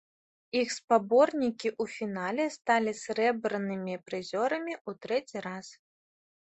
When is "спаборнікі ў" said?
0.77-1.95